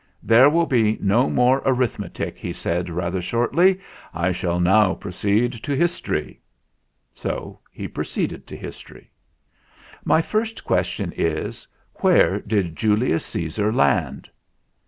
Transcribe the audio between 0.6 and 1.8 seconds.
be no more